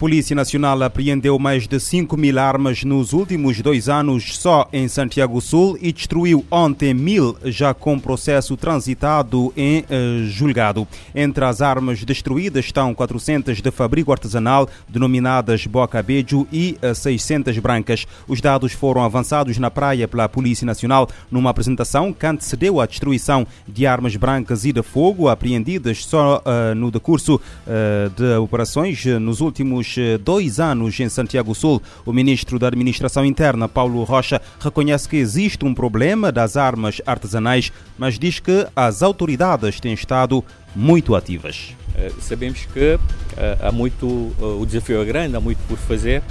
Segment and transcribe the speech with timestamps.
[0.00, 5.42] Polícia Nacional apreendeu mais de 5 mil armas nos últimos dois anos só em Santiago
[5.42, 10.88] Sul e destruiu ontem mil, já com processo transitado em eh, julgado.
[11.14, 17.60] Entre as armas destruídas estão 400 de fabrico artesanal, denominadas Boca Bejo, e 600 eh,
[17.60, 18.06] brancas.
[18.26, 23.46] Os dados foram avançados na praia pela Polícia Nacional numa apresentação que antecedeu a destruição
[23.68, 29.42] de armas brancas e de fogo apreendidas só uh, no decurso uh, de operações nos
[29.42, 34.40] últimos últimos eh, dois anos em Santiago Sul, o ministro da Administração Interna, Paulo Rocha,
[34.60, 40.44] reconhece que existe um problema das armas artesanais, mas diz que as autoridades têm estado
[40.74, 41.74] muito ativas.
[41.96, 42.98] Eh, sabemos que
[43.36, 46.22] eh, há muito, o desafio é grande, há muito por fazer,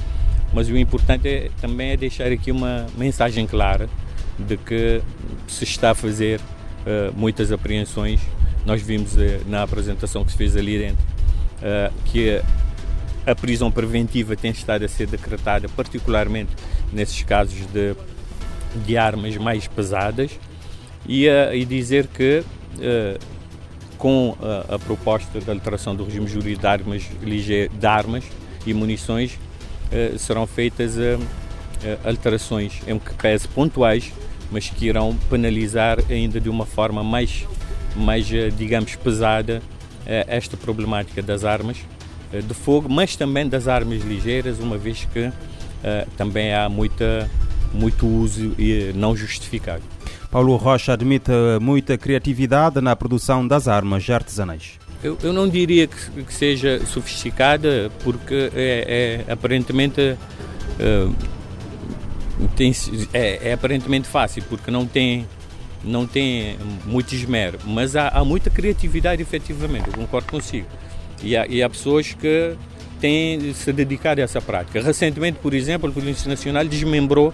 [0.53, 3.89] mas o importante é, também é deixar aqui uma mensagem clara
[4.37, 5.01] de que
[5.47, 6.39] se está a fazer
[7.15, 8.19] muitas apreensões.
[8.65, 9.11] Nós vimos
[9.45, 11.05] na apresentação que se fez ali dentro
[12.05, 12.41] que
[13.29, 16.51] a prisão preventiva tem estado a ser decretada, particularmente
[16.91, 17.95] nesses casos de,
[18.85, 20.31] de armas mais pesadas,
[21.07, 22.43] e, uh, e dizer que
[22.75, 23.19] uh,
[23.97, 28.23] com a, a, proposta de alteração do regime jurídico de armas, de armas
[28.65, 29.37] e munições
[30.17, 30.95] serão feitas
[32.05, 34.13] alterações em que pese pontuais,
[34.51, 37.45] mas que irão penalizar ainda de uma forma mais,
[37.95, 39.61] mais digamos, pesada
[40.05, 41.77] esta problemática das armas.
[41.77, 41.98] eh,
[42.31, 45.33] de fogo, mas também das armas ligeiras, uma vez que uh,
[46.15, 47.29] também há muita,
[47.73, 48.55] muito uso
[48.95, 49.83] não justificado.
[50.29, 54.79] Paulo Rocha admite muita criatividade na produção das armas artesanais.
[55.03, 61.15] Eu, eu não diria que, que, seja sofisticada, porque é, é aparentemente uh,
[62.55, 62.73] tem,
[63.13, 65.25] é, é, aparentemente fácil, porque não tem
[65.81, 69.87] não tem muito esmero, mas há, há muita criatividade efetivamente.
[69.87, 70.67] Eu concordo consigo.
[71.23, 72.55] E há, e há pessoas que
[72.99, 74.81] têm se dedicado a essa prática.
[74.81, 77.33] Recentemente, por exemplo, a Polícia Nacional desmembrou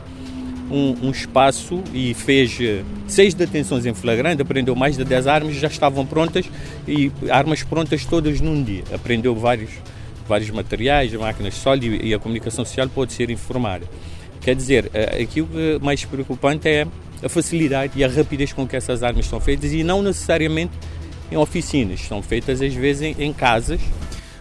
[0.69, 5.55] um, um, espaço e fez eh, seis detenções em flagrante, apreendeu mais de dez armas,
[5.55, 6.49] já estavam prontas
[6.87, 8.83] e armas prontas todas num dia.
[8.93, 9.69] Apreendeu vários,
[10.27, 13.85] vários materiais, máquinas de sólido e, a comunicação social pode ser informada.
[14.41, 15.49] Quer dizer, eh, aqui o
[15.81, 16.87] mais preocupante é
[17.23, 20.73] a facilidade e a rapidez com que essas armas são feitas e não necessariamente
[21.31, 23.81] em oficinas, são feitas às vezes em, em casas.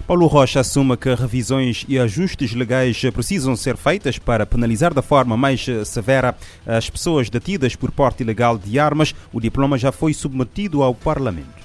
[0.06, 5.34] Paulo Rocha assume que revisões e ajustes legais precisam ser feitas para penalizar da forma
[5.34, 6.36] mais severa
[6.66, 9.14] as pessoas detidas por porte ilegal de armas.
[9.32, 11.64] O diploma já foi submetido ao Parlamento.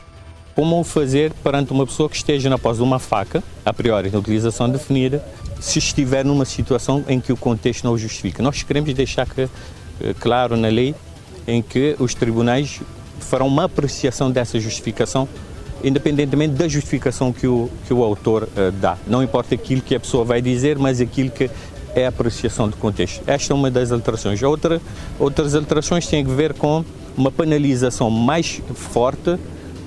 [0.55, 4.19] Como fazer perante uma pessoa que esteja na posse de uma faca, a priori na
[4.19, 5.21] utilização definida,
[5.59, 8.41] se estiver numa situação em que o contexto não o justifica?
[8.41, 10.95] Nós queremos deixar que, eh, claro na lei
[11.45, 12.79] em que os tribunais
[13.25, 15.27] farão uma apreciação dessa justificação,
[15.83, 18.97] independentemente da justificação que o, que o autor uh, dá.
[19.07, 21.49] Não importa aquilo que a pessoa vai dizer, mas aquilo que
[21.95, 23.21] é a apreciação do contexto.
[23.25, 24.41] Esta é uma das alterações.
[24.43, 24.81] Outra,
[25.19, 26.83] outras alterações têm a ver com
[27.17, 29.37] uma penalização mais forte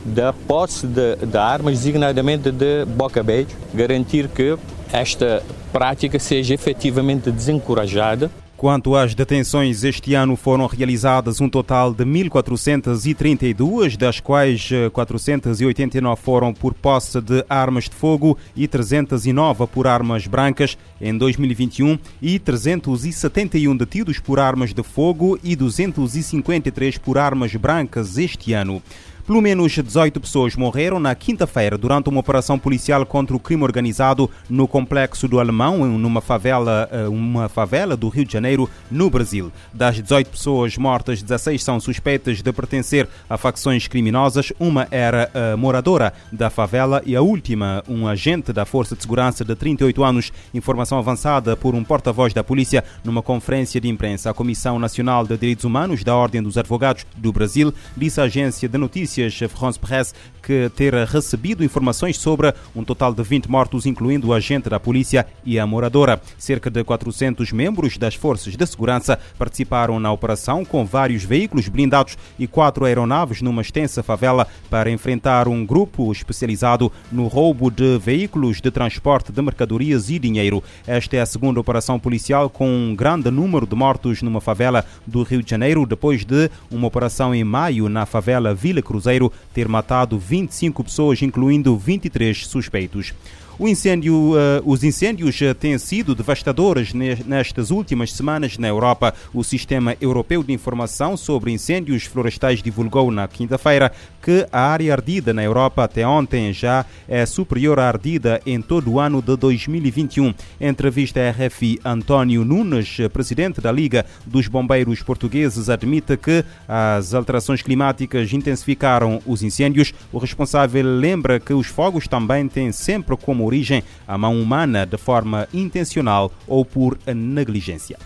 [0.04, 4.56] da posse de, de armas, designadamente de boca beijo, garantir que
[4.92, 8.30] esta prática seja efetivamente desencorajada
[8.62, 16.24] Quanto às detenções, este ano foram realizadas um total de 1.432, das quais 489 eh,
[16.24, 22.38] foram por posse de armas de fogo e 309 por armas brancas em 2021 e
[22.38, 28.80] 371 detidos por armas de fogo e 253 por armas brancas este ano.
[29.24, 34.28] Pelo menos 18 pessoas morreram na quinta-feira durante uma operação policial contra o crime organizado
[34.50, 39.52] no complexo do Alemão, numa favela, eh, uma favela do Rio de Janeiro, no Brasil.
[39.72, 44.52] Das 18 pessoas mortas, 16 são suspeitas de pertencer a facções criminosas.
[44.58, 49.44] Uma era a moradora da favela e a última, um agente da Força de Segurança
[49.44, 50.32] de 38 anos.
[50.52, 54.30] Informação avançada por um porta-voz da polícia numa conferência de imprensa.
[54.30, 58.68] A Comissão Nacional de Direitos Humanos da Ordem dos Advogados do Brasil disse à agência
[58.68, 63.86] de notícias notícias France Presse que ter recebido informações sobre um total de 20 mortos,
[63.86, 66.20] incluindo o agente da polícia e a moradora.
[66.36, 72.18] Cerca de 400 membros das forças de segurança participaram na operação com vários veículos blindados
[72.38, 78.60] e quatro aeronaves numa extensa favela para enfrentar um grupo especializado no roubo de veículos
[78.60, 80.62] de transporte de mercadorias e dinheiro.
[80.86, 85.22] Esta é a segunda operação policial com um grande número de mortos numa favela do
[85.22, 90.16] Rio de Janeiro, depois de uma operação em maio na favela Vila Cruzeiro ter matado
[90.16, 93.12] 25 pessoas, incluindo 23 suspeitos.
[93.60, 94.32] Incêndio,
[94.64, 99.14] os incêndios têm sido devastadores nestas últimas semanas na Europa.
[99.32, 105.32] O Sistema Europeu de Informação sobre Incêndios Florestais divulgou na quinta-feira que a área ardida
[105.32, 110.34] na Europa até ontem já é superior à ardida em todo o ano de 2021.
[110.60, 117.14] Em entrevista à RFI, António Nunes, presidente da Liga dos Bombeiros Portugueses, admite que as
[117.14, 119.92] alterações climáticas intensificaram os incêndios.
[120.12, 124.96] O responsável lembra que os fogos também têm sempre como origem a mão humana de
[124.96, 127.98] forma intencional ou por negligência.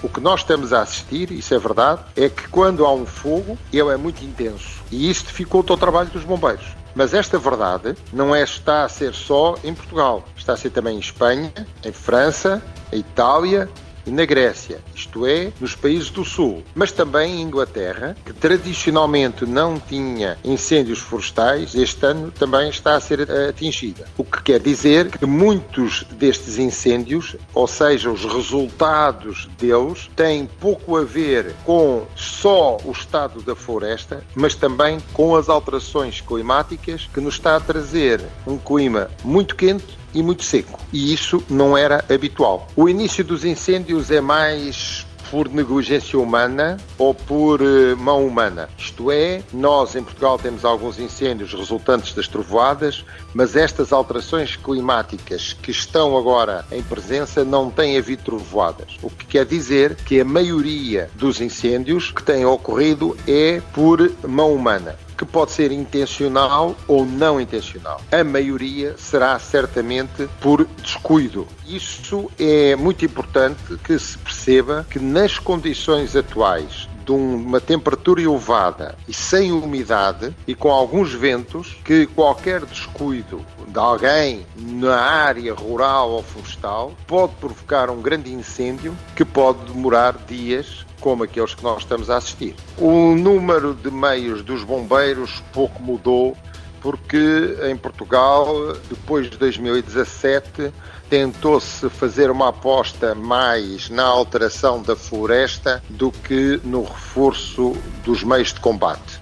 [0.00, 3.58] O que nós estamos a assistir, isso é verdade, é que quando há um fogo,
[3.72, 4.80] ele é muito intenso.
[4.92, 6.66] E isso dificulta o trabalho dos bombeiros.
[6.94, 10.96] Mas esta verdade não é, está a ser só em Portugal, está a ser também
[10.96, 11.52] em Espanha,
[11.84, 13.68] em França, em Itália,
[14.08, 19.44] e na Grécia, isto é, nos países do Sul, mas também em Inglaterra, que tradicionalmente
[19.44, 24.08] não tinha incêndios florestais, este ano também está a ser atingida.
[24.16, 30.96] O que quer dizer que muitos destes incêndios, ou seja, os resultados deles, têm pouco
[30.96, 37.20] a ver com só o estado da floresta, mas também com as alterações climáticas que
[37.20, 40.78] nos está a trazer um clima muito quente e muito seco.
[40.92, 42.68] E isso não era habitual.
[42.76, 48.68] O início dos incêndios é mais por negligência humana ou por uh, mão humana.
[48.78, 55.52] Isto é, nós em Portugal temos alguns incêndios resultantes das trovoadas, mas estas alterações climáticas
[55.52, 58.96] que estão agora em presença não têm havido trovoadas.
[59.02, 64.54] O que quer dizer que a maioria dos incêndios que têm ocorrido é por mão
[64.54, 68.00] humana que pode ser intencional ou não intencional.
[68.12, 71.46] A maioria será certamente por descuido.
[71.66, 78.94] Isso é muito importante que se perceba que nas condições atuais de uma temperatura elevada
[79.08, 86.10] e sem umidade e com alguns ventos, que qualquer descuido de alguém na área rural
[86.10, 91.78] ou florestal pode provocar um grande incêndio que pode demorar dias como aqueles que nós
[91.78, 92.54] estamos a assistir.
[92.76, 96.36] O número de meios dos bombeiros pouco mudou,
[96.82, 100.72] porque em Portugal, depois de 2017,
[101.08, 108.52] tentou-se fazer uma aposta mais na alteração da floresta do que no reforço dos meios
[108.52, 109.20] de combate.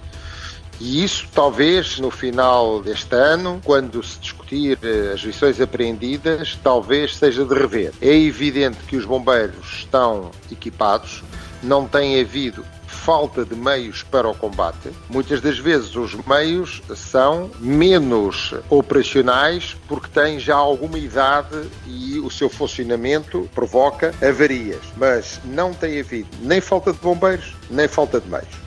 [0.79, 7.15] E isso, talvez, no final deste ano, quando se discutir eh, as lições apreendidas, talvez
[7.15, 7.93] seja de rever.
[7.99, 11.23] É evidente que os bombeiros estão equipados,
[11.63, 12.63] não tem havido
[12.97, 14.91] falta de meios para o combate.
[15.09, 22.29] Muitas das vezes os meios são menos operacionais porque têm já alguma idade e o
[22.29, 24.81] seu funcionamento provoca avarias.
[24.97, 28.66] Mas não tem havido nem falta de bombeiros, nem falta de meios.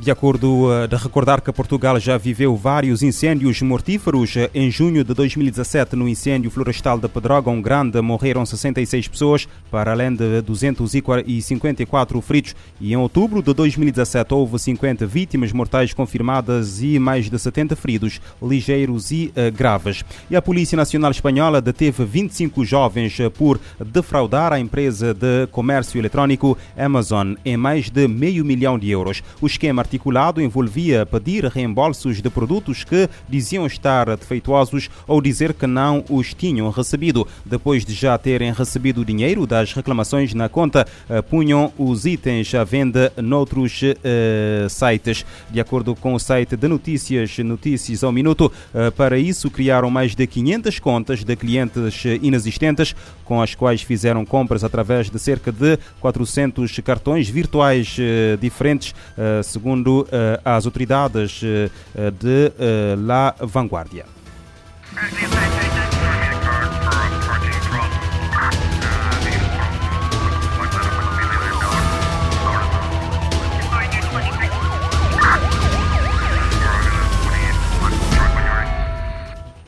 [0.00, 4.34] De acordo uh, de recordar que Portugal já viveu vários incêndios mortíferos.
[4.34, 9.92] Eh, em junho de 2017, no incêndio florestal de Pedrógão Grande, morreram 66 pessoas, para
[9.92, 12.56] além de 254 feridos.
[12.80, 18.22] E em outubro de 2017, houve 50 vítimas mortais confirmadas e mais de 70 feridos,
[18.42, 20.02] ligeiros e uh, graves.
[20.30, 26.56] E a Polícia Nacional Espanhola deteve 25 jovens por defraudar a empresa de comércio eletrónico
[26.74, 29.22] Amazon em mais de meio milhão de euros.
[29.42, 35.66] O esquema articulado envolvia pedir reembolsos de produtos que diziam estar defeituosos ou dizer que
[35.66, 37.26] não os tinham recebido.
[37.44, 42.54] Depois de já terem recebido o dinheiro das reclamações na conta, eh, punham os itens
[42.54, 45.26] à venda noutros uh, sites.
[45.50, 50.14] De acordo com o site de notícias Notícias ao Minuto, uh, para isso criaram mais
[50.14, 52.94] de 500 contas de clientes inexistentes
[53.24, 58.94] com as quais fizeram compras através de cerca de 400 cartões virtuais uh, diferentes,
[59.42, 61.70] segundo segundo eh, as autoridades eh,
[62.12, 64.04] de eh, La Vanguardia.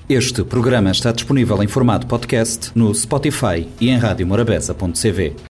[0.08, 5.36] Este programa está disponível em formato podcast no Spotify e em radiomorabeza.cv.